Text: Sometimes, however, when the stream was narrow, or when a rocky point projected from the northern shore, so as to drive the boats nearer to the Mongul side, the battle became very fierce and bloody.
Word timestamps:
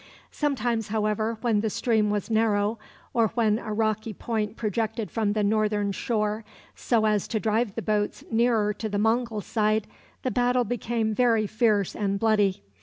Sometimes, 0.31 0.87
however, 0.87 1.37
when 1.41 1.59
the 1.59 1.69
stream 1.69 2.09
was 2.09 2.31
narrow, 2.31 2.79
or 3.13 3.27
when 3.35 3.59
a 3.59 3.71
rocky 3.71 4.13
point 4.13 4.55
projected 4.57 5.11
from 5.11 5.33
the 5.33 5.43
northern 5.43 5.91
shore, 5.91 6.43
so 6.73 7.05
as 7.05 7.27
to 7.27 7.39
drive 7.39 7.75
the 7.75 7.83
boats 7.83 8.23
nearer 8.31 8.73
to 8.73 8.89
the 8.89 8.97
Mongul 8.97 9.41
side, 9.43 9.85
the 10.23 10.31
battle 10.31 10.63
became 10.63 11.13
very 11.13 11.45
fierce 11.45 11.95
and 11.95 12.19
bloody. 12.19 12.63